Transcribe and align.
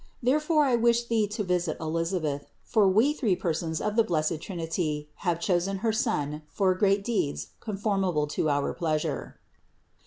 Therefore 0.23 0.63
I 0.65 0.75
wish 0.75 1.03
thee 1.05 1.27
to 1.27 1.43
visit 1.43 1.77
Elisabeth; 1.79 2.47
for 2.63 2.87
We 2.89 3.13
three 3.13 3.35
Persons 3.35 3.79
of 3.79 3.95
the 3.95 4.03
blessed 4.03 4.41
Trinity 4.41 5.11
have 5.17 5.39
chosen 5.39 5.77
her 5.85 5.93
son 5.93 6.41
for 6.47 6.73
great 6.73 7.03
deeds 7.03 7.49
conformable 7.59 8.25
to 8.29 8.49
our 8.49 8.73
pleasure." 8.73 9.37